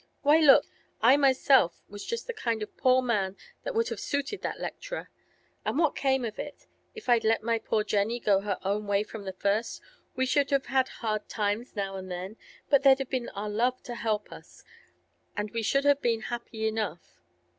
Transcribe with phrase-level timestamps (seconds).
[0.23, 0.65] Why, look;
[0.99, 5.11] I myself was just the kind of poor man that would have suited that lecturer.
[5.63, 6.65] And what came of it?
[6.95, 9.79] If I'd let my poor Jenny go her own way from the first,
[10.15, 12.35] we should have had hard times now and then,
[12.67, 14.63] but there'd have been our love to help us,
[15.37, 17.19] and we should have been happy enough.